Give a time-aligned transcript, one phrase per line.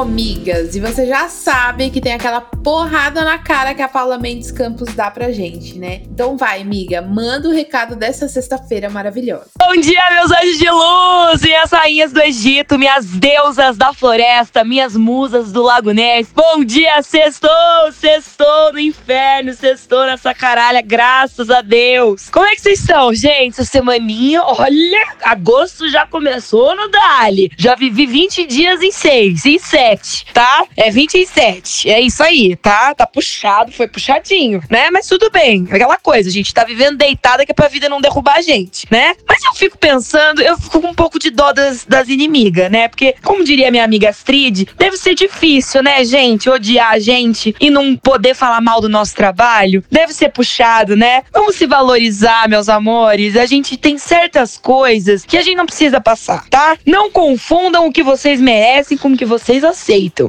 [0.00, 0.74] Amigas.
[0.74, 4.94] E você já sabe que tem aquela porrada na cara que a Paula Mendes Campos
[4.94, 6.02] dá pra gente, né?
[6.10, 9.50] Então vai, amiga, manda o recado dessa sexta-feira maravilhosa.
[9.58, 14.96] Bom dia, meus anjos de luz, minhas rainhas do Egito, minhas deusas da floresta, minhas
[14.96, 16.32] musas do Lago Ness.
[16.34, 17.50] Bom dia, sextou,
[17.92, 22.28] sextou no inferno, sextou nessa caralha, graças a Deus.
[22.30, 23.52] Como é que vocês estão, gente?
[23.52, 27.50] Essa semaninha, olha, agosto já começou no Dali.
[27.56, 30.64] Já vivi 20 dias em 6, em 7 27, tá?
[30.76, 31.90] É 27.
[31.90, 32.94] É isso aí, tá?
[32.94, 34.90] Tá puxado, foi puxadinho, né?
[34.90, 35.66] Mas tudo bem.
[35.70, 38.86] Aquela coisa, a gente tá vivendo deitada que é pra vida não derrubar a gente,
[38.90, 39.14] né?
[39.28, 42.88] Mas eu fico pensando, eu fico com um pouco de dó das, das inimigas, né?
[42.88, 46.48] Porque, como diria minha amiga Astrid, deve ser difícil, né, gente?
[46.48, 49.84] Odiar a gente e não poder falar mal do nosso trabalho.
[49.90, 51.22] Deve ser puxado, né?
[51.32, 53.36] Vamos se valorizar, meus amores.
[53.36, 56.76] A gente tem certas coisas que a gente não precisa passar, tá?
[56.86, 59.79] Não confundam o que vocês merecem com o que vocês aceitam.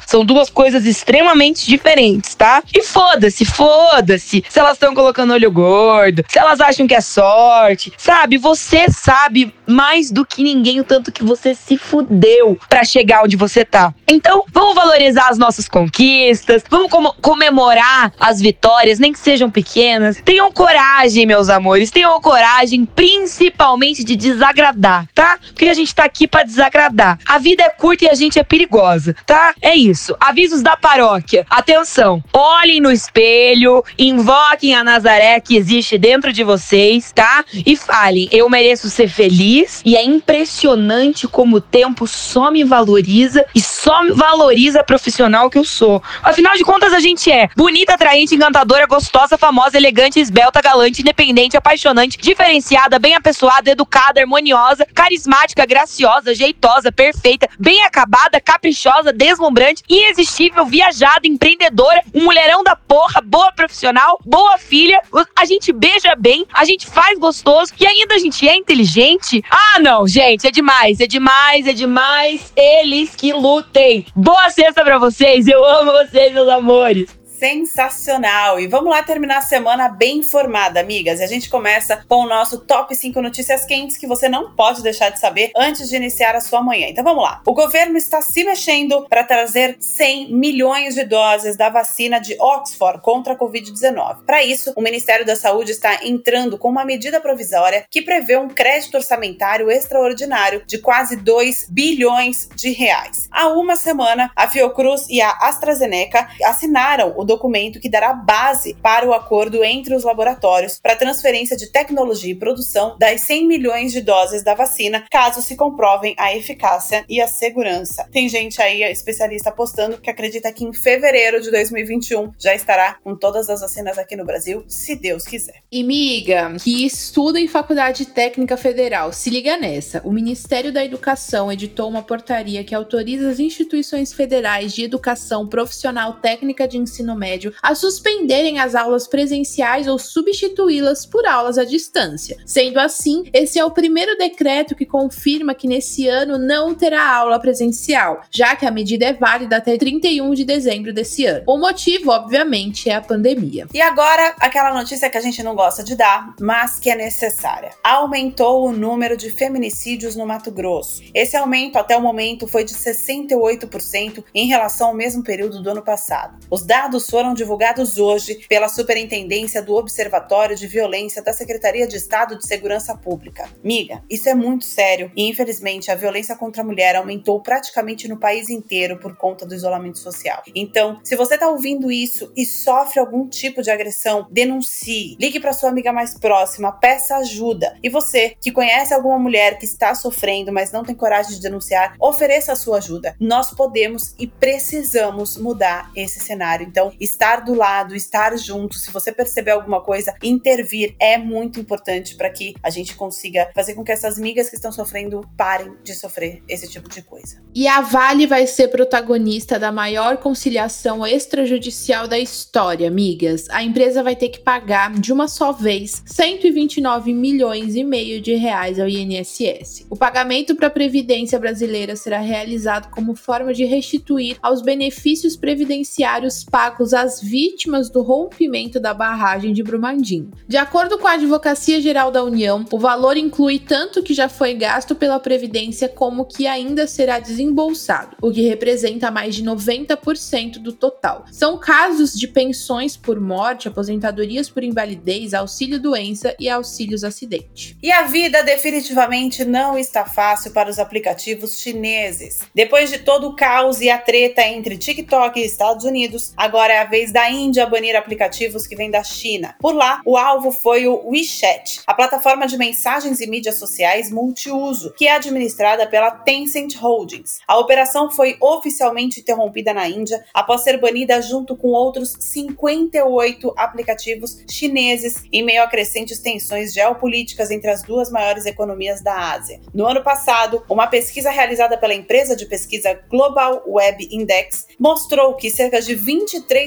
[0.05, 2.63] São duas coisas extremamente diferentes, tá?
[2.73, 4.43] E foda-se, foda-se.
[4.49, 8.38] Se elas estão colocando olho gordo, se elas acham que é sorte, sabe?
[8.38, 13.35] Você sabe mais do que ninguém o tanto que você se fudeu para chegar onde
[13.35, 13.93] você tá.
[14.08, 20.21] Então, vamos valorizar as nossas conquistas, vamos com comemorar as vitórias, nem que sejam pequenas.
[20.23, 25.39] Tenham coragem, meus amores, tenham coragem, principalmente de desagradar, tá?
[25.47, 27.17] Porque a gente tá aqui para desagradar.
[27.27, 29.30] A vida é curta e a gente é perigosa, tá?
[29.61, 30.15] É isso.
[30.19, 31.45] Avisos da paróquia.
[31.49, 32.23] Atenção.
[32.33, 37.45] Olhem no espelho, invoquem a Nazaré que existe dentro de vocês, tá?
[37.53, 39.81] E falem: eu mereço ser feliz.
[39.86, 45.58] E é impressionante como o tempo só me valoriza e só valoriza a profissional que
[45.58, 46.02] eu sou.
[46.21, 51.58] Afinal de contas, a gente é bonita, atraente, encantadora, gostosa, famosa, elegante, esbelta, galante, independente,
[51.58, 60.65] apaixonante, diferenciada, bem apessoada, educada, harmoniosa, carismática, graciosa, jeitosa, perfeita, bem acabada, caprichosa, deslumbrante, irresistível,
[60.65, 64.99] viajada, empreendedora, um mulherão da porra, boa profissional, boa filha.
[65.36, 69.43] A gente beija bem, a gente faz gostoso e ainda a gente é inteligente.
[69.48, 72.52] Ah, não, gente, é demais, é demais, é demais.
[72.55, 74.08] Eles que lutem.
[74.15, 78.59] Boa sexta pra vocês, eu amo vocês, meus amores sensacional.
[78.59, 81.19] E vamos lá terminar a semana bem informada, amigas.
[81.19, 84.83] E a gente começa com o nosso top 5 notícias quentes que você não pode
[84.83, 86.85] deixar de saber antes de iniciar a sua manhã.
[86.87, 87.41] Então vamos lá.
[87.47, 93.02] O governo está se mexendo para trazer 100 milhões de doses da vacina de Oxford
[93.02, 94.23] contra a Covid-19.
[94.23, 98.49] Para isso, o Ministério da Saúde está entrando com uma medida provisória que prevê um
[98.49, 103.27] crédito orçamentário extraordinário de quase 2 bilhões de reais.
[103.31, 109.08] Há uma semana, a Fiocruz e a AstraZeneca assinaram o documento que dará base para
[109.08, 114.02] o acordo entre os laboratórios para transferência de tecnologia e produção das 100 milhões de
[114.02, 118.08] doses da vacina, caso se comprovem a eficácia e a segurança.
[118.11, 123.15] Tem gente aí, especialista, apostando que acredita que em fevereiro de 2021 já estará com
[123.15, 125.61] todas as vacinas aqui no Brasil, se Deus quiser.
[125.71, 130.01] E miga, que estuda em Faculdade Técnica Federal, se liga nessa.
[130.03, 136.13] O Ministério da Educação editou uma portaria que autoriza as instituições federais de educação profissional
[136.13, 142.38] técnica de ensino médio a suspenderem as aulas presenciais ou substituí-las por aulas à distância.
[142.45, 147.39] Sendo assim, esse é o primeiro decreto que confirma que nesse ano não terá aula
[147.39, 151.44] presencial, já que a medida é válida até 31 de dezembro desse ano.
[151.47, 153.68] O motivo, obviamente, é a pandemia.
[153.73, 157.71] E agora, aquela notícia que a gente não gosta de dar, mas que é necessária.
[157.83, 161.03] Aumentou o número de feminicídios no Mato Grosso.
[161.13, 165.83] Esse aumento até o momento foi de 68% em relação ao mesmo período do ano
[165.83, 166.38] passado.
[166.50, 172.37] Os dados foram divulgados hoje pela Superintendência do Observatório de Violência da Secretaria de Estado
[172.37, 173.49] de Segurança Pública.
[173.61, 178.17] Miga, isso é muito sério e infelizmente a violência contra a mulher aumentou praticamente no
[178.17, 180.41] país inteiro por conta do isolamento social.
[180.55, 185.51] Então, se você está ouvindo isso e sofre algum tipo de agressão, denuncie, ligue para
[185.51, 187.77] sua amiga mais próxima, peça ajuda.
[187.83, 191.93] E você que conhece alguma mulher que está sofrendo, mas não tem coragem de denunciar,
[191.99, 193.17] ofereça a sua ajuda.
[193.19, 196.65] Nós podemos e precisamos mudar esse cenário.
[196.65, 198.77] Então, estar do lado, estar junto.
[198.77, 203.74] Se você perceber alguma coisa, intervir é muito importante para que a gente consiga fazer
[203.74, 207.42] com que essas migas que estão sofrendo parem de sofrer esse tipo de coisa.
[207.53, 213.50] E a Vale vai ser protagonista da maior conciliação extrajudicial da história, amigas.
[213.50, 218.36] A empresa vai ter que pagar de uma só vez 129 milhões e meio de
[218.36, 219.88] reais ao INSS.
[219.89, 226.44] O pagamento para a Previdência brasileira será realizado como forma de restituir aos benefícios previdenciários
[226.44, 230.31] pagos às vítimas do rompimento da barragem de Brumadinho.
[230.48, 234.54] De acordo com a Advocacia Geral da União, o valor inclui tanto que já foi
[234.54, 240.74] gasto pela Previdência como que ainda será desembolsado, o que representa mais de 90% do
[240.74, 241.25] total.
[241.31, 247.78] São casos de pensões por morte, aposentadorias por invalidez, auxílio-doença e auxílios acidente.
[247.81, 252.39] E a vida definitivamente não está fácil para os aplicativos chineses.
[252.54, 256.79] Depois de todo o caos e a treta entre TikTok e Estados Unidos, agora é
[256.79, 259.56] a vez da Índia banir aplicativos que vêm da China.
[259.59, 264.94] Por lá, o alvo foi o WeChat, a plataforma de mensagens e mídias sociais multiuso,
[264.94, 267.39] que é administrada pela Tencent Holdings.
[267.47, 274.38] A operação foi oficialmente interrompida na Índia após ser banida junto com outros 58 aplicativos
[274.50, 279.59] chineses em meio a crescentes tensões geopolíticas entre as duas maiores economias da Ásia.
[279.73, 285.50] No ano passado, uma pesquisa realizada pela empresa de pesquisa Global Web Index mostrou que
[285.50, 286.60] cerca de 23%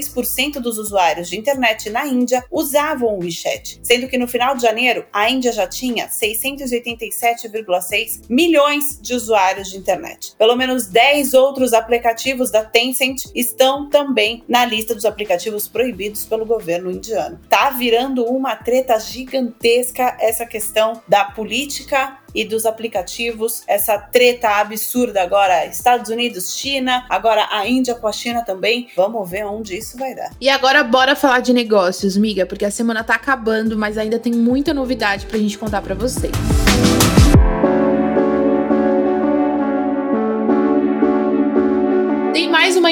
[0.61, 5.06] dos usuários de internet na Índia usavam o WeChat, sendo que no final de janeiro
[5.12, 10.35] a Índia já tinha 687,6 milhões de usuários de internet.
[10.38, 16.46] Pelo menos 10 outros aplicativos da Tencent estão também na lista dos aplicativos proibidos pelo
[16.46, 17.38] governo indiano.
[17.49, 25.23] Tá virando uma treta gigantesca essa questão da política e dos aplicativos, essa treta absurda
[25.23, 28.89] agora, Estados Unidos, China, agora a Índia com a China também.
[28.97, 30.31] Vamos ver onde isso vai dar.
[30.41, 34.33] E agora bora falar de negócios, miga, porque a semana tá acabando, mas ainda tem
[34.33, 36.33] muita novidade pra gente contar para vocês.
[36.33, 37.04] mais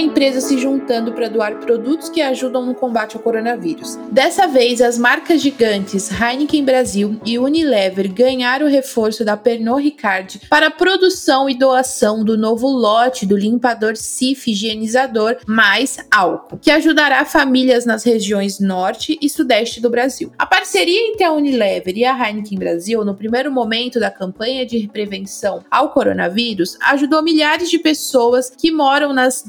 [0.03, 3.97] uma empresa se juntando para doar produtos que ajudam no combate ao coronavírus.
[4.11, 10.41] Dessa vez, as marcas gigantes Heineken Brasil e Unilever ganharam o reforço da Pernod Ricard
[10.51, 16.73] para a produção e doação do novo lote do limpador Cif higienizador mais álcool, que
[16.73, 20.33] ajudará famílias nas regiões norte e sudeste do Brasil.
[20.37, 24.89] A parceria entre a Unilever e a Heineken Brasil no primeiro momento da campanha de
[24.89, 29.43] prevenção ao coronavírus ajudou milhares de pessoas que moram nas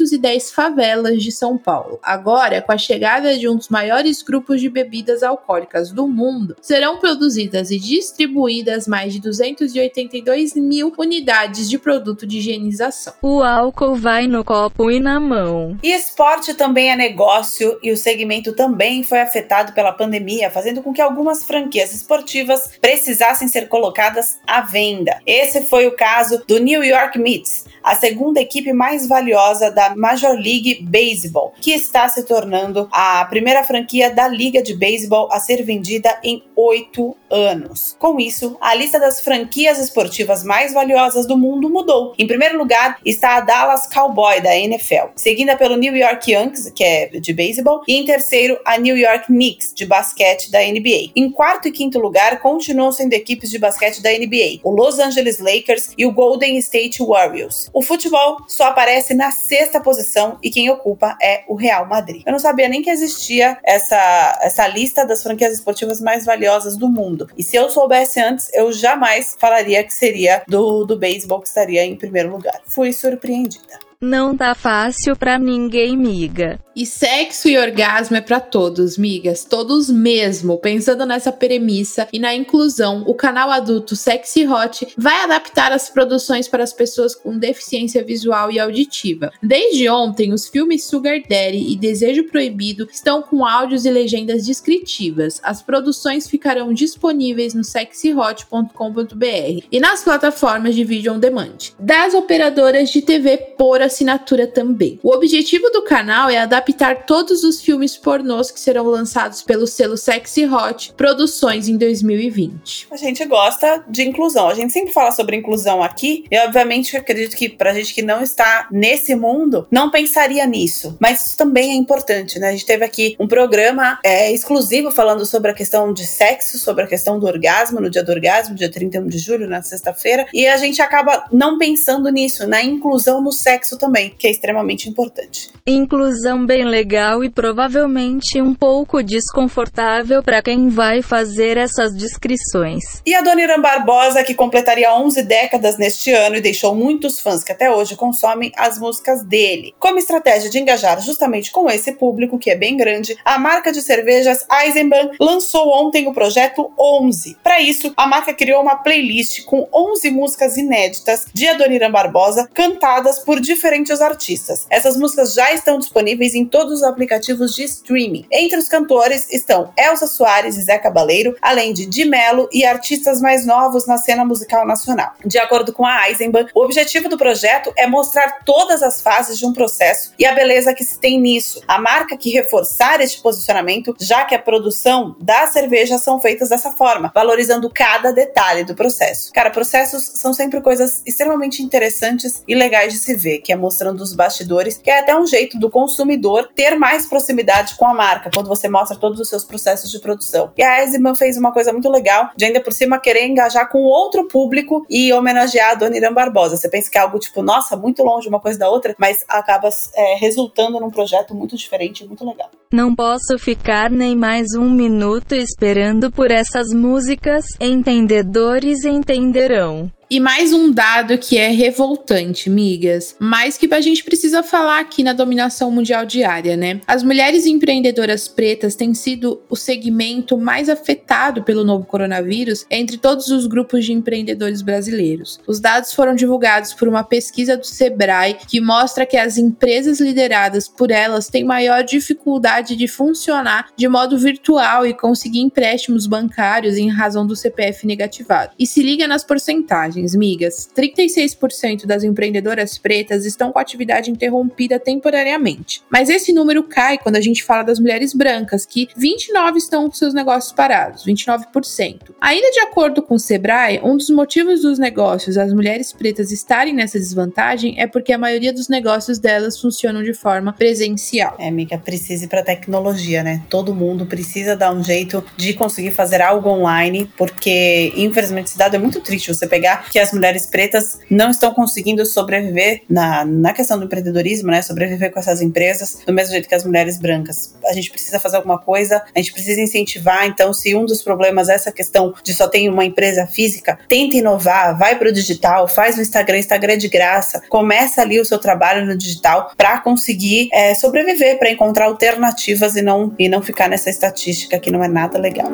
[0.00, 1.98] 210 favelas de São Paulo.
[2.02, 6.98] Agora, com a chegada de um dos maiores grupos de bebidas alcoólicas do mundo, serão
[6.98, 13.14] produzidas e distribuídas mais de 282 mil unidades de produto de higienização.
[13.22, 15.76] O álcool vai no copo e na mão.
[15.82, 20.92] E esporte também é negócio e o segmento também foi afetado pela pandemia, fazendo com
[20.92, 25.20] que algumas franquias esportivas precisassem ser colocadas à venda.
[25.26, 30.32] Esse foi o caso do New York Mets, a segunda equipe mais valiosa da Major
[30.32, 35.62] League Baseball, que está se tornando a primeira franquia da Liga de Beisebol a ser
[35.62, 37.96] vendida em oito anos.
[37.98, 42.12] Com isso, a lista das franquias esportivas mais valiosas do mundo mudou.
[42.18, 46.84] Em primeiro lugar está a Dallas Cowboy da NFL, seguida pelo New York Yankees, que
[46.84, 51.12] é de beisebol, e em terceiro a New York Knicks de basquete da NBA.
[51.16, 55.38] Em quarto e quinto lugar continuam sendo equipes de basquete da NBA, o Los Angeles
[55.38, 57.70] Lakers e o Golden State Warriors.
[57.72, 62.22] O futebol só aparece na sexta posição e quem ocupa é o Real Madrid.
[62.26, 66.88] Eu não sabia nem que existia essa, essa lista das franquias esportivas mais valiosas do
[66.88, 67.28] mundo.
[67.36, 71.84] E se eu soubesse antes, eu jamais falaria que seria do, do beisebol que estaria
[71.84, 72.60] em primeiro lugar.
[72.66, 73.89] Fui surpreendida.
[74.02, 76.58] Não tá fácil pra ninguém, miga.
[76.74, 80.56] E sexo e orgasmo é para todos, migas, todos mesmo.
[80.56, 86.48] Pensando nessa premissa e na inclusão, o canal adulto Sexy Hot vai adaptar as produções
[86.48, 89.30] para as pessoas com deficiência visual e auditiva.
[89.42, 95.40] Desde ontem, os filmes Sugar Daddy e Desejo Proibido estão com áudios e legendas descritivas.
[95.42, 101.74] As produções ficarão disponíveis no sexyhot.com.br e nas plataformas de vídeo on demand.
[101.78, 104.98] Das operadoras de TV por assinatura também.
[105.02, 109.96] O objetivo do canal é adaptar todos os filmes pornôs que serão lançados pelo selo
[109.96, 112.88] Sexy Hot Produções em 2020.
[112.90, 114.48] A gente gosta de inclusão.
[114.48, 118.02] A gente sempre fala sobre inclusão aqui e, obviamente, eu acredito que pra gente que
[118.02, 120.96] não está nesse mundo, não pensaria nisso.
[121.00, 122.48] Mas isso também é importante, né?
[122.48, 126.84] A gente teve aqui um programa é, exclusivo falando sobre a questão de sexo, sobre
[126.84, 130.46] a questão do orgasmo, no dia do orgasmo, dia 31 de julho, na sexta-feira, e
[130.46, 135.50] a gente acaba não pensando nisso, na inclusão no sexo também, que é extremamente importante.
[135.66, 143.00] Inclusão bem legal e provavelmente um pouco desconfortável para quem vai fazer essas descrições.
[143.06, 147.42] E a Dona Irã Barbosa, que completaria 11 décadas neste ano e deixou muitos fãs
[147.42, 149.74] que até hoje consomem as músicas dele.
[149.78, 153.80] Como estratégia de engajar justamente com esse público, que é bem grande, a marca de
[153.80, 157.38] cervejas Eisenbahn lançou ontem o projeto 11.
[157.42, 163.20] Para isso, a marca criou uma playlist com 11 músicas inéditas de Adoniran Barbosa, cantadas
[163.20, 163.69] por diferentes
[164.00, 164.66] artistas.
[164.70, 168.26] Essas músicas já estão disponíveis em todos os aplicativos de streaming.
[168.30, 173.20] Entre os cantores estão Elsa Soares e Zé Cabaleiro, além de Di Mello e artistas
[173.20, 175.12] mais novos na cena musical nacional.
[175.24, 179.46] De acordo com a Eisenbahn, o objetivo do projeto é mostrar todas as fases de
[179.46, 181.62] um processo e a beleza que se tem nisso.
[181.66, 186.70] A marca que reforçar este posicionamento, já que a produção das cervejas são feitas dessa
[186.70, 189.32] forma, valorizando cada detalhe do processo.
[189.32, 194.00] Cara, processos são sempre coisas extremamente interessantes e legais de se ver, que é mostrando
[194.00, 198.30] os bastidores, que é até um jeito do consumidor ter mais proximidade com a marca,
[198.32, 200.52] quando você mostra todos os seus processos de produção.
[200.56, 203.78] E a Eisenbahn fez uma coisa muito legal, de ainda por cima querer engajar com
[203.82, 206.56] outro público e homenagear a Dona Irã Barbosa.
[206.56, 209.68] Você pensa que é algo tipo, nossa, muito longe uma coisa da outra, mas acaba
[209.94, 212.50] é, resultando num projeto muito diferente e muito legal.
[212.72, 217.44] Não posso ficar nem mais um minuto esperando por essas músicas.
[217.60, 219.90] Entendedores entenderão.
[220.12, 225.04] E mais um dado que é revoltante, migas, mas que a gente precisa falar aqui
[225.04, 226.80] na dominação mundial diária, né?
[226.84, 233.28] As mulheres empreendedoras pretas têm sido o segmento mais afetado pelo novo coronavírus entre todos
[233.28, 235.38] os grupos de empreendedores brasileiros.
[235.46, 240.66] Os dados foram divulgados por uma pesquisa do Sebrae que mostra que as empresas lideradas
[240.66, 246.88] por elas têm maior dificuldade de funcionar de modo virtual e conseguir empréstimos bancários em
[246.88, 248.54] razão do CPF negativado.
[248.58, 250.68] E se liga nas porcentagens migas.
[250.76, 255.82] 36% das empreendedoras pretas estão com a atividade interrompida temporariamente.
[255.90, 259.94] Mas esse número cai quando a gente fala das mulheres brancas, que 29 estão com
[259.94, 262.14] seus negócios parados, 29%.
[262.20, 266.74] Ainda de acordo com o Sebrae, um dos motivos dos negócios das mulheres pretas estarem
[266.74, 271.36] nessa desvantagem é porque a maioria dos negócios delas funcionam de forma presencial.
[271.38, 273.42] É, amiga, precisa ir para tecnologia, né?
[273.48, 278.76] Todo mundo precisa dar um jeito de conseguir fazer algo online, porque infelizmente esse dado
[278.76, 283.52] é muito triste você pegar que as mulheres pretas não estão conseguindo sobreviver na, na
[283.52, 284.62] questão do empreendedorismo, né?
[284.62, 287.54] Sobreviver com essas empresas do mesmo jeito que as mulheres brancas.
[287.66, 290.26] A gente precisa fazer alguma coisa, a gente precisa incentivar.
[290.26, 294.16] Então, se um dos problemas é essa questão de só ter uma empresa física, tenta
[294.16, 298.24] inovar, vai para o digital, faz o Instagram, Instagram é de graça, começa ali o
[298.24, 303.42] seu trabalho no digital para conseguir é, sobreviver, para encontrar alternativas e não, e não
[303.42, 305.50] ficar nessa estatística que não é nada legal.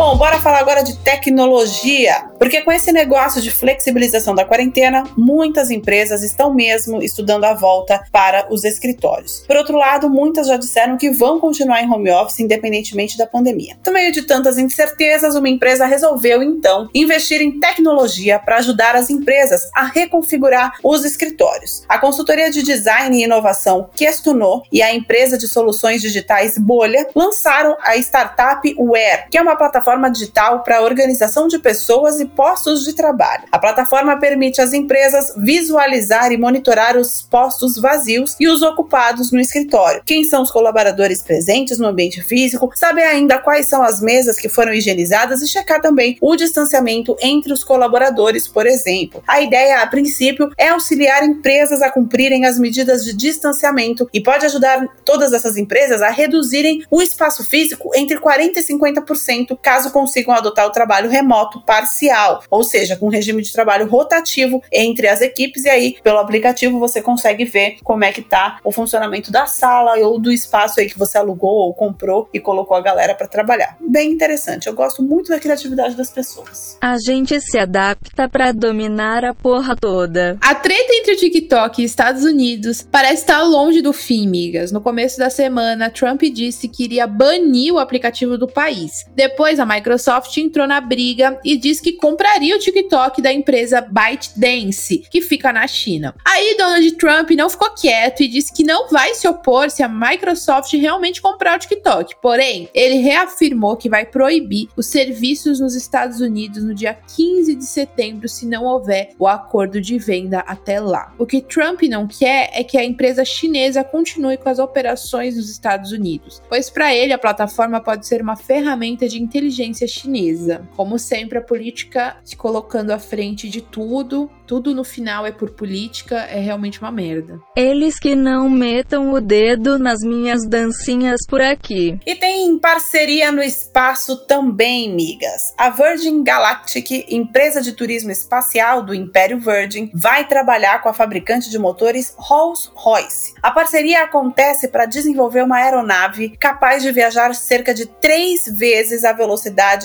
[0.00, 2.24] Bom, bora falar agora de tecnologia.
[2.38, 8.02] Porque com esse negócio de flexibilização da quarentena, muitas empresas estão mesmo estudando a volta
[8.10, 9.44] para os escritórios.
[9.46, 13.76] Por outro lado, muitas já disseram que vão continuar em home office independentemente da pandemia.
[13.84, 19.10] No meio de tantas incertezas, uma empresa resolveu então investir em tecnologia para ajudar as
[19.10, 21.84] empresas a reconfigurar os escritórios.
[21.86, 27.76] A consultoria de design e inovação Questunou e a empresa de soluções digitais Bolha lançaram
[27.82, 32.92] a startup Ware, que é uma plataforma digital para organização de pessoas e postos de
[32.92, 33.44] trabalho.
[33.50, 39.40] A plataforma permite às empresas visualizar e monitorar os postos vazios e os ocupados no
[39.40, 40.02] escritório.
[40.04, 44.48] Quem são os colaboradores presentes no ambiente físico, saber ainda quais são as mesas que
[44.48, 49.22] foram higienizadas e checar também o distanciamento entre os colaboradores, por exemplo.
[49.26, 54.46] A ideia, a princípio, é auxiliar empresas a cumprirem as medidas de distanciamento e pode
[54.46, 60.34] ajudar todas essas empresas a reduzirem o espaço físico entre 40% e 50%, caso consigam
[60.34, 65.20] adotar o trabalho remoto parcial ou seja, com um regime de trabalho rotativo entre as
[65.20, 69.46] equipes, e aí pelo aplicativo você consegue ver como é que tá o funcionamento da
[69.46, 73.28] sala ou do espaço aí que você alugou ou comprou e colocou a galera para
[73.28, 73.76] trabalhar.
[73.80, 76.76] Bem interessante, eu gosto muito da criatividade das pessoas.
[76.80, 80.36] A gente se adapta para dominar a porra toda.
[80.40, 84.72] A treta entre o TikTok e Estados Unidos parece estar longe do fim, migas.
[84.72, 89.04] No começo da semana, Trump disse que iria banir o aplicativo do país.
[89.14, 95.04] Depois, a Microsoft entrou na briga e disse que compraria o TikTok da empresa ByteDance,
[95.10, 96.14] que fica na China.
[96.24, 99.88] Aí Donald Trump não ficou quieto e disse que não vai se opor se a
[99.88, 102.16] Microsoft realmente comprar o TikTok.
[102.22, 107.64] Porém, ele reafirmou que vai proibir os serviços nos Estados Unidos no dia 15 de
[107.64, 111.12] setembro se não houver o acordo de venda até lá.
[111.18, 115.50] O que Trump não quer é que a empresa chinesa continue com as operações nos
[115.50, 119.49] Estados Unidos, pois para ele a plataforma pode ser uma ferramenta de inteligência
[119.80, 120.68] influência chinesa.
[120.76, 125.50] Como sempre, a política se colocando à frente de tudo, tudo no final é por
[125.50, 127.40] política, é realmente uma merda.
[127.56, 131.98] Eles que não metam o dedo nas minhas dancinhas por aqui.
[132.04, 135.54] E tem parceria no espaço também, migas.
[135.56, 141.48] A Virgin Galactic, empresa de turismo espacial do Império Virgin, vai trabalhar com a fabricante
[141.48, 143.34] de motores Rolls-Royce.
[143.42, 149.12] A parceria acontece para desenvolver uma aeronave capaz de viajar cerca de três vezes a
[149.12, 149.39] velocidade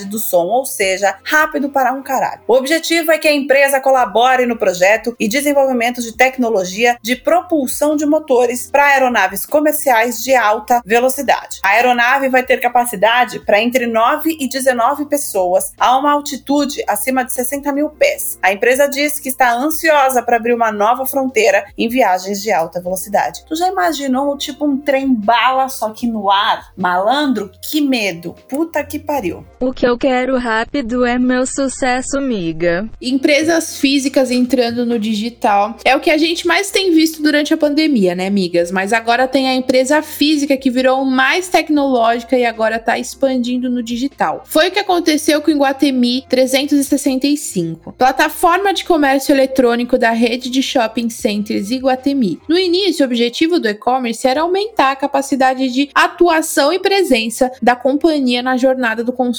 [0.08, 2.42] do som, ou seja, rápido para um caralho.
[2.46, 7.96] O objetivo é que a empresa colabore no projeto e desenvolvimento de tecnologia de propulsão
[7.96, 11.60] de motores para aeronaves comerciais de alta velocidade.
[11.62, 17.24] A aeronave vai ter capacidade para entre 9 e 19 pessoas a uma altitude acima
[17.24, 18.38] de 60 mil pés.
[18.42, 22.80] A empresa diz que está ansiosa para abrir uma nova fronteira em viagens de alta
[22.80, 23.44] velocidade.
[23.46, 26.72] Tu já imaginou tipo um trem bala só que no ar?
[26.76, 27.50] Malandro?
[27.62, 28.34] Que medo.
[28.48, 29.45] Puta que pariu.
[29.58, 32.88] O que eu quero rápido é meu sucesso, miga.
[33.00, 37.56] Empresas físicas entrando no digital é o que a gente mais tem visto durante a
[37.56, 38.70] pandemia, né, amigas?
[38.70, 43.82] Mas agora tem a empresa física que virou mais tecnológica e agora tá expandindo no
[43.82, 44.42] digital.
[44.44, 50.62] Foi o que aconteceu com o Iguatemi 365, plataforma de comércio eletrônico da rede de
[50.62, 52.38] shopping centers Iguatemi.
[52.46, 57.74] No início, o objetivo do e-commerce era aumentar a capacidade de atuação e presença da
[57.74, 59.35] companhia na jornada do consumidor.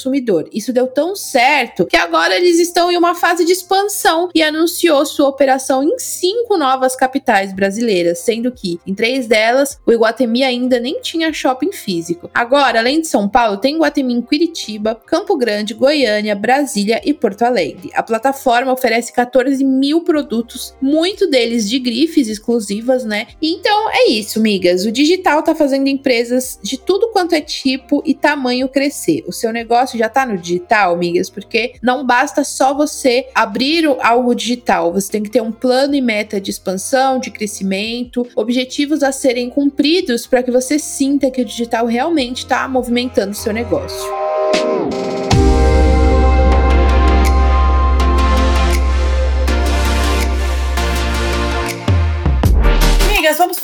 [0.51, 5.05] Isso deu tão certo que agora eles estão em uma fase de expansão e anunciou
[5.05, 10.79] sua operação em cinco novas capitais brasileiras, sendo que em três delas o Iguatemi ainda
[10.79, 12.29] nem tinha shopping físico.
[12.33, 17.43] Agora, além de São Paulo, tem Iguatemi em Curitiba, Campo Grande, Goiânia, Brasília e Porto
[17.43, 17.91] Alegre.
[17.93, 23.27] A plataforma oferece 14 mil produtos, muito deles de grifes exclusivas, né?
[23.41, 24.85] Então é isso, migas.
[24.85, 29.23] O digital tá fazendo empresas de tudo quanto é tipo e tamanho crescer.
[29.27, 34.33] O seu negócio já tá no digital, migas, porque não basta só você abrir algo
[34.33, 39.11] digital, você tem que ter um plano e meta de expansão, de crescimento, objetivos a
[39.11, 44.07] serem cumpridos para que você sinta que o digital realmente está movimentando o seu negócio.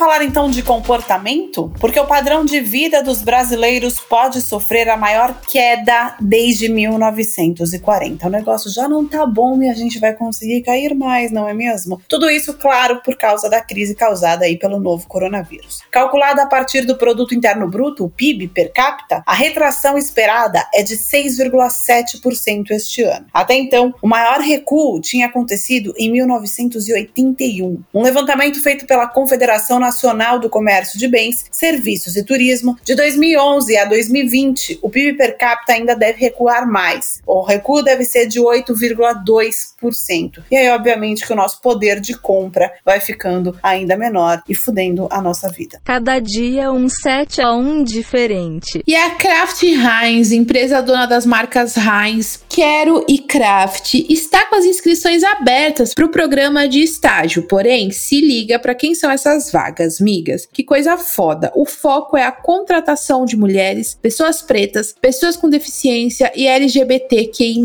[0.03, 1.71] Falar então de comportamento?
[1.79, 8.27] Porque o padrão de vida dos brasileiros pode sofrer a maior queda desde 1940.
[8.27, 11.53] O negócio já não tá bom e a gente vai conseguir cair mais, não é
[11.53, 12.01] mesmo?
[12.05, 15.79] Tudo isso, claro, por causa da crise causada aí pelo novo coronavírus.
[15.89, 20.83] Calculada a partir do produto interno bruto, o PIB per capita, a retração esperada é
[20.83, 23.25] de 6,7% este ano.
[23.33, 27.81] Até então, o maior recuo tinha acontecido em 1981.
[27.93, 32.95] Um levantamento feito pela Confederação Confederação Nacional do Comércio de Bens, Serviços e Turismo, de
[32.95, 37.21] 2011 a 2020, o PIB per capita ainda deve recuar mais.
[37.27, 40.43] O recuo deve ser de 8,2%.
[40.49, 45.08] E aí, obviamente, que o nosso poder de compra vai ficando ainda menor e fudendo
[45.12, 45.79] a nossa vida.
[45.84, 48.82] Cada dia um 7 a 1 diferente.
[48.88, 54.65] E a Kraft Heinz, empresa dona das marcas Heinz, Quero e Kraft, está com as
[54.65, 57.43] inscrições abertas para o programa de estágio.
[57.43, 60.48] Porém, se liga para quem são essas vagas, migas.
[60.52, 61.52] Que coisa foda.
[61.56, 67.63] O foco é a contratação de mulheres, pessoas pretas, pessoas com deficiência e LGBTQI+.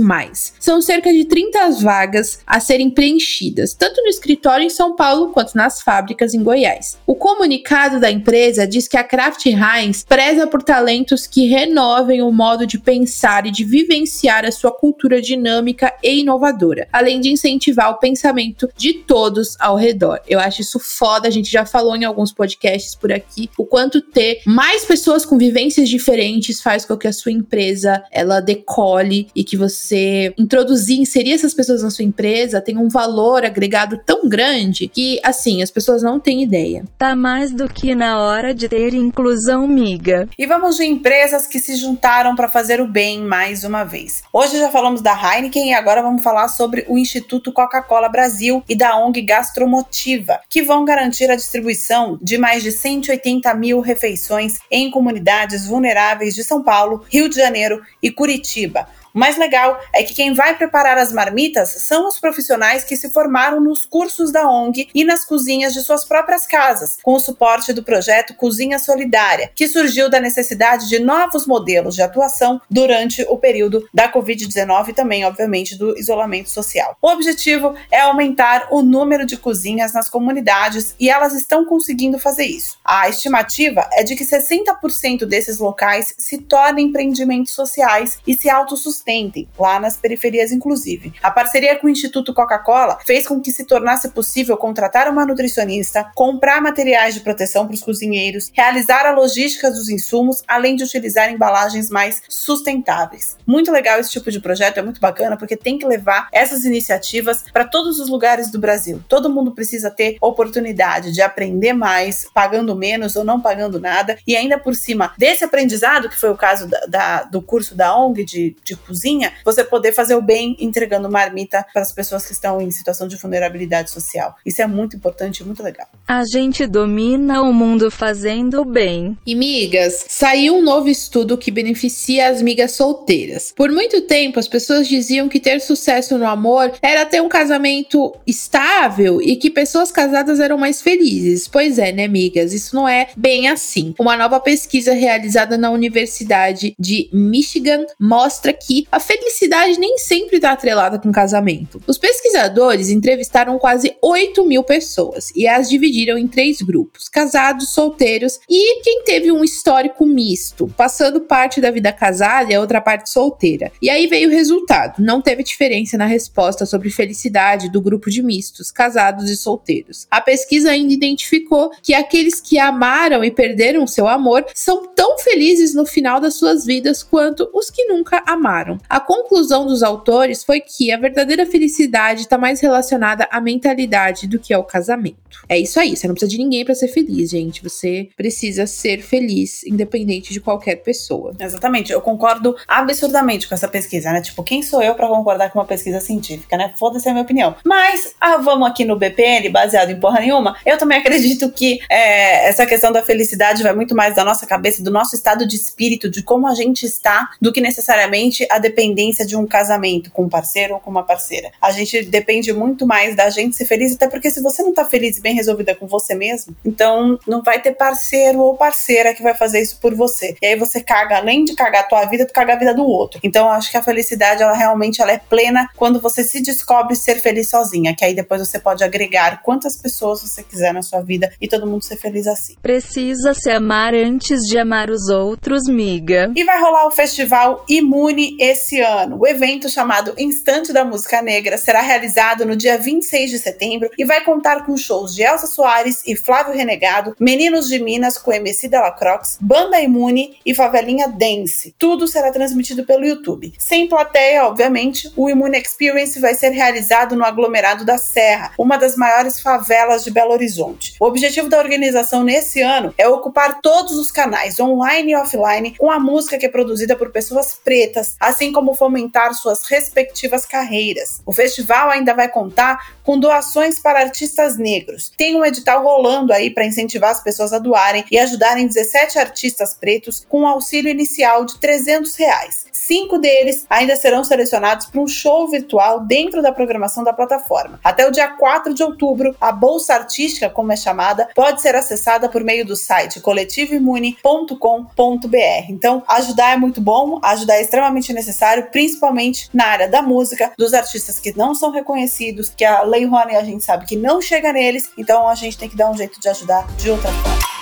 [0.61, 5.55] São cerca de 30 vagas a serem preenchidas, tanto no escritório em São Paulo quanto
[5.55, 6.99] nas fábricas em Goiás.
[7.07, 12.33] O comunicado da empresa diz que a Kraft Heinz preza por talentos que renovem o
[12.33, 17.91] modo de pensar e de vivenciar a sua cultura dinâmica e inovadora, além de incentivar
[17.91, 20.21] o pensamento de todos ao redor.
[20.27, 24.01] Eu acho isso foda, a gente já falou em alguns podcasts por aqui o quanto
[24.01, 29.45] ter mais pessoas com vivências diferentes faz com que a sua empresa ela decole e
[29.45, 34.89] que você introduzir, inserir essas pessoas na sua empresa tem um valor agregado tão grande
[34.89, 36.85] que assim as pessoas não têm ideia.
[36.97, 40.29] Tá mais do que na hora de ter inclusão, miga.
[40.39, 44.23] E vamos de empresas que se juntaram para fazer o bem mais uma vez.
[44.33, 48.77] Hoje já falamos da Heineken e agora vamos falar sobre o Instituto Coca-Cola Brasil e
[48.77, 54.59] da ONG Gastromotiva, que vão garantir a distribuição distribuição de mais de 180 mil refeições
[54.70, 60.03] em comunidades vulneráveis de São Paulo, Rio de Janeiro e Curitiba, o mais legal é
[60.03, 64.49] que quem vai preparar as marmitas são os profissionais que se formaram nos cursos da
[64.49, 69.51] ONG e nas cozinhas de suas próprias casas, com o suporte do projeto Cozinha Solidária,
[69.55, 74.92] que surgiu da necessidade de novos modelos de atuação durante o período da Covid-19 e
[74.92, 76.97] também, obviamente, do isolamento social.
[77.01, 82.44] O objetivo é aumentar o número de cozinhas nas comunidades e elas estão conseguindo fazer
[82.44, 82.79] isso.
[82.85, 89.08] A estimativa é de que 60% desses locais se tornem empreendimentos sociais e se autossustentem
[89.09, 91.14] sustentem, lá nas periferias, inclusive.
[91.23, 96.11] A parceria com o Instituto Coca-Cola fez com que se tornasse possível contratar uma nutricionista,
[96.14, 101.33] comprar materiais de proteção para os cozinheiros, realizar a logística dos insumos, além de utilizar
[101.33, 103.37] embalagens mais sustentáveis.
[103.47, 107.44] Muito legal esse tipo de projeto, é muito bacana, porque tem que levar essas iniciativas
[107.53, 109.03] para todos os lugares do Brasil.
[109.09, 114.37] Todo mundo precisa ter oportunidade de aprender mais, pagando menos ou não pagando nada, e
[114.37, 118.25] ainda por cima desse aprendizado, que foi o caso da, da, do curso da ONG
[118.25, 122.61] de, de cozinha, você poder fazer o bem entregando marmita para as pessoas que estão
[122.61, 124.35] em situação de vulnerabilidade social.
[124.44, 125.87] Isso é muito importante e muito legal.
[126.07, 129.16] A gente domina o mundo fazendo o bem.
[129.27, 133.53] E migas, saiu um novo estudo que beneficia as migas solteiras.
[133.55, 138.14] Por muito tempo, as pessoas diziam que ter sucesso no amor era ter um casamento
[138.27, 141.46] estável e que pessoas casadas eram mais felizes.
[141.46, 142.53] Pois é, né, migas?
[142.53, 143.94] Isso não é bem assim.
[143.98, 150.53] Uma nova pesquisa realizada na Universidade de Michigan mostra que a felicidade nem sempre está
[150.53, 151.81] atrelada com casamento.
[151.87, 158.38] Os pesquisadores entrevistaram quase 8 mil pessoas e as dividiram em três grupos: casados, solteiros
[158.49, 163.11] e quem teve um histórico misto, passando parte da vida casada e a outra parte
[163.11, 163.73] solteira.
[163.81, 168.23] E aí veio o resultado: não teve diferença na resposta sobre felicidade do grupo de
[168.23, 170.07] mistos, casados e solteiros.
[170.11, 175.75] A pesquisa ainda identificou que aqueles que amaram e perderam seu amor são tão felizes
[175.75, 178.68] no final das suas vidas quanto os que nunca amaram.
[178.89, 184.39] A conclusão dos autores foi que a verdadeira felicidade está mais relacionada à mentalidade do
[184.39, 185.17] que ao casamento.
[185.49, 187.63] É isso aí, você não precisa de ninguém para ser feliz, gente.
[187.63, 191.33] Você precisa ser feliz, independente de qualquer pessoa.
[191.39, 194.21] Exatamente, eu concordo absurdamente com essa pesquisa, né?
[194.21, 196.73] Tipo, quem sou eu para concordar com uma pesquisa científica, né?
[196.79, 197.55] Foda-se a minha opinião.
[197.65, 202.49] Mas, ah, vamos aqui no BPN, baseado em porra nenhuma, eu também acredito que é,
[202.49, 206.09] essa questão da felicidade vai muito mais da nossa cabeça, do nosso estado de espírito,
[206.11, 210.29] de como a gente está, do que necessariamente a dependência de um casamento com um
[210.29, 211.51] parceiro ou com uma parceira.
[211.61, 214.85] A gente depende muito mais da gente ser feliz, até porque se você não tá
[214.85, 219.23] feliz e bem resolvida com você mesmo, então não vai ter parceiro ou parceira que
[219.23, 220.37] vai fazer isso por você.
[220.42, 222.85] E aí você caga, além de cagar a tua vida, tu caga a vida do
[222.85, 223.21] outro.
[223.23, 226.97] Então eu acho que a felicidade, ela realmente ela é plena quando você se descobre
[226.97, 231.01] ser feliz sozinha, que aí depois você pode agregar quantas pessoas você quiser na sua
[231.01, 232.55] vida e todo mundo ser feliz assim.
[232.61, 236.33] Precisa se amar antes de amar os outros, miga.
[236.35, 239.19] E vai rolar o festival Imune esse ano.
[239.21, 244.05] O evento chamado Instante da Música Negra será realizado no dia 26 de setembro e
[244.05, 248.69] vai contar com shows de Elsa Soares e Flávio Renegado, Meninos de Minas com MC
[248.69, 251.75] Dela Crocs, Banda Imune e Favelinha Dance.
[251.79, 253.53] Tudo será transmitido pelo YouTube.
[253.59, 258.97] Sem plateia, obviamente, o Imune Experience vai ser realizado no aglomerado da Serra, uma das
[258.97, 260.95] maiores favelas de Belo Horizonte.
[260.99, 265.91] O objetivo da organização nesse ano é ocupar todos os canais online e offline com
[265.91, 271.20] a música que é produzida por pessoas pretas, assim como fomentar suas respectivas carreiras.
[271.27, 275.11] O festival ainda vai contar com doações para artistas negros.
[275.16, 279.74] Tem um edital rolando aí para incentivar as pessoas a doarem e ajudarem 17 artistas
[279.74, 282.66] pretos com um auxílio inicial de 300 reais.
[282.70, 287.81] Cinco deles ainda serão selecionados para um show virtual dentro da programação da plataforma.
[287.83, 292.29] Até o dia 4 de outubro, a Bolsa Artística, como é chamada, pode ser acessada
[292.29, 295.66] por meio do site coletivoimune.com.br.
[295.68, 298.28] Então, ajudar é muito bom, ajudar é extremamente necessário,
[298.71, 303.37] principalmente na área da música, dos artistas que não são reconhecidos, que a Lei Rouanet
[303.37, 306.21] a gente sabe que não chega neles, então a gente tem que dar um jeito
[306.21, 307.58] de ajudar de outra forma.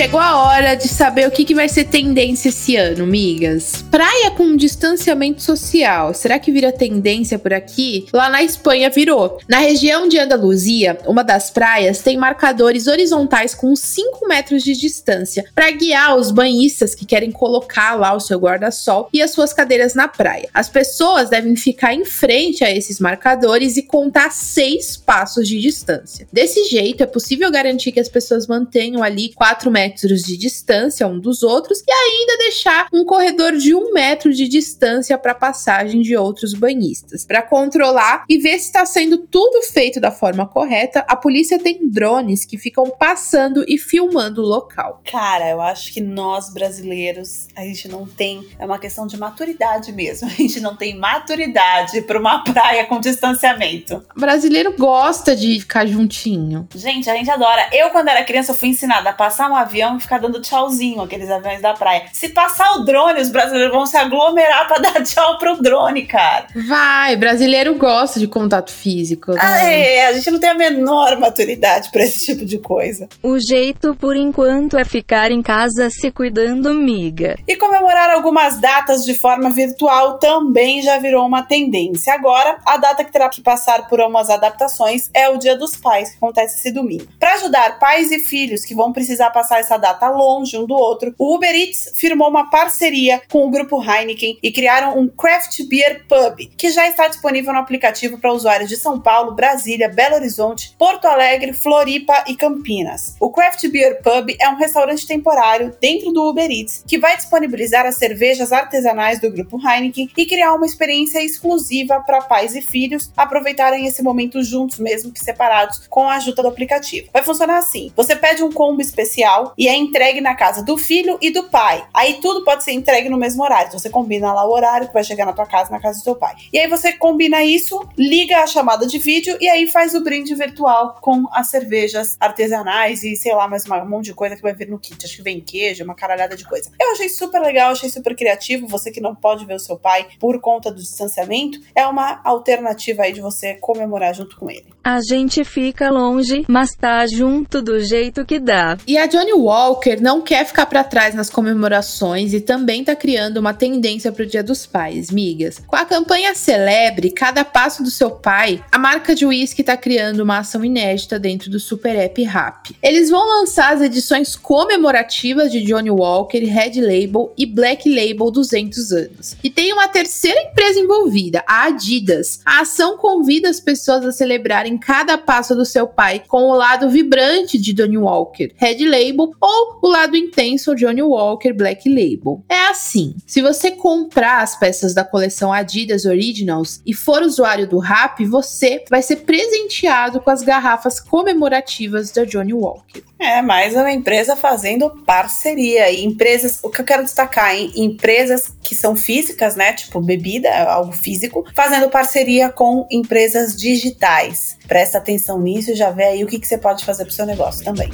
[0.00, 3.84] Chegou a hora de saber o que, que vai ser tendência esse ano, migas.
[3.90, 6.14] Praia com distanciamento social.
[6.14, 8.06] Será que vira tendência por aqui?
[8.10, 9.38] Lá na Espanha virou.
[9.46, 15.44] Na região de Andaluzia, uma das praias tem marcadores horizontais com 5 metros de distância
[15.54, 19.92] para guiar os banhistas que querem colocar lá o seu guarda-sol e as suas cadeiras
[19.92, 20.48] na praia.
[20.54, 26.26] As pessoas devem ficar em frente a esses marcadores e contar seis passos de distância.
[26.32, 31.06] Desse jeito, é possível garantir que as pessoas mantenham ali 4 metros metros de distância
[31.06, 36.00] um dos outros e ainda deixar um corredor de um metro de distância para passagem
[36.00, 37.24] de outros banhistas.
[37.24, 41.88] Para controlar e ver se está sendo tudo feito da forma correta, a polícia tem
[41.88, 45.00] drones que ficam passando e filmando o local.
[45.10, 49.92] Cara, eu acho que nós brasileiros, a gente não tem, é uma questão de maturidade
[49.92, 50.28] mesmo.
[50.30, 54.04] A gente não tem maturidade para uma praia com distanciamento.
[54.16, 56.68] O brasileiro gosta de ficar juntinho.
[56.74, 57.68] Gente, a gente adora.
[57.72, 61.00] Eu quando era criança fui ensinada a passar um avião avião e ficar dando tchauzinho,
[61.00, 62.04] aqueles aviões da praia.
[62.12, 66.46] Se passar o drone, os brasileiros vão se aglomerar pra dar tchau pro drone, cara.
[66.68, 69.32] Vai, brasileiro gosta de contato físico.
[69.32, 69.40] Né?
[69.40, 73.08] Ah, é, a gente não tem a menor maturidade pra esse tipo de coisa.
[73.22, 77.36] O jeito por enquanto é ficar em casa se cuidando, miga.
[77.46, 82.12] E comemorar algumas datas de forma virtual também já virou uma tendência.
[82.14, 86.10] Agora, a data que terá que passar por algumas adaptações é o Dia dos Pais,
[86.10, 87.06] que acontece esse domingo.
[87.18, 91.14] Para ajudar pais e filhos que vão precisar passar essa data longe um do outro,
[91.18, 96.04] o Uber Eats firmou uma parceria com o grupo Heineken e criaram um Craft Beer
[96.08, 100.74] Pub, que já está disponível no aplicativo para usuários de São Paulo, Brasília, Belo Horizonte,
[100.78, 103.16] Porto Alegre, Floripa e Campinas.
[103.20, 107.86] O Craft Beer Pub é um restaurante temporário dentro do Uber Eats que vai disponibilizar
[107.86, 113.10] as cervejas artesanais do grupo Heineken e criar uma experiência exclusiva para pais e filhos
[113.16, 117.08] aproveitarem esse momento juntos, mesmo que separados, com a ajuda do aplicativo.
[117.12, 121.18] Vai funcionar assim: você pede um combo especial e é entregue na casa do filho
[121.20, 121.84] e do pai.
[121.92, 123.68] Aí tudo pode ser entregue no mesmo horário.
[123.68, 126.04] Então, você combina lá o horário que vai chegar na tua casa, na casa do
[126.04, 126.34] seu pai.
[126.52, 130.34] E aí você combina isso, liga a chamada de vídeo e aí faz o brinde
[130.34, 134.54] virtual com as cervejas artesanais e sei lá, mais um monte de coisa que vai
[134.54, 135.04] vir no kit.
[135.04, 136.70] Acho que vem queijo, uma caralhada de coisa.
[136.80, 138.66] Eu achei super legal, achei super criativo.
[138.66, 143.02] Você que não pode ver o seu pai por conta do distanciamento, é uma alternativa
[143.02, 144.66] aí de você comemorar junto com ele.
[144.82, 148.78] A gente fica longe, mas tá junto do jeito que dá.
[148.86, 153.38] E a Johnny Walker não quer ficar para trás nas comemorações e também tá criando
[153.38, 155.60] uma tendência pro Dia dos Pais, migas.
[155.66, 160.20] Com a campanha Celebre Cada Passo do Seu Pai, a marca de uísque tá criando
[160.20, 162.76] uma ação inédita dentro do super app Rap.
[162.82, 168.92] Eles vão lançar as edições comemorativas de Johnny Walker, Red Label e Black Label 200
[168.92, 169.36] anos.
[169.42, 172.40] E tem uma terceira empresa envolvida, a Adidas.
[172.44, 176.88] A ação convida as pessoas a celebrarem cada passo do seu pai com o lado
[176.90, 182.42] vibrante de Johnny Walker, Red Label, ou o lado intenso Johnny Walker, Black Label.
[182.48, 187.78] É assim, se você comprar as peças da coleção Adidas Originals e for usuário do
[187.78, 193.02] Rap, você vai ser presenteado com as garrafas comemorativas da Johnny Walker.
[193.20, 195.90] É, mais uma empresa fazendo parceria.
[195.90, 197.70] E empresas, o que eu quero destacar, hein?
[197.76, 199.74] Empresas que são físicas, né?
[199.74, 204.56] Tipo bebida, algo físico, fazendo parceria com empresas digitais.
[204.66, 207.26] Presta atenção nisso e já vê aí o que, que você pode fazer pro seu
[207.26, 207.90] negócio também.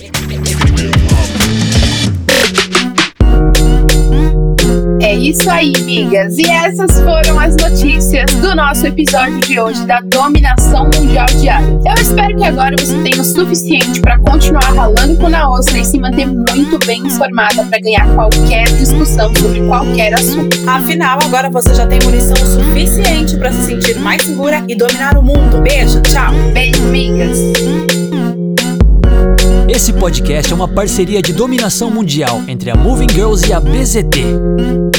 [5.07, 6.37] É isso aí, migas.
[6.37, 11.79] E essas foram as notícias do nosso episódio de hoje da dominação mundial diária.
[11.87, 15.85] Eu espero que agora você tenha o suficiente para continuar ralando com na ostra e
[15.85, 20.59] se manter muito bem informada para ganhar qualquer discussão sobre qualquer assunto.
[20.69, 25.23] Afinal, agora você já tem munição suficiente para se sentir mais segura e dominar o
[25.23, 25.63] mundo.
[25.63, 26.35] Beijo, tchau.
[26.53, 27.39] Beijo, migas.
[29.69, 34.96] Esse podcast é uma parceria de dominação mundial entre a Moving Girls e a BZT.